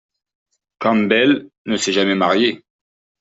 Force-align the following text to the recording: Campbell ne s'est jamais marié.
Campbell 0.79 1.51
ne 1.67 1.77
s'est 1.77 1.91
jamais 1.93 2.15
marié. 2.15 2.65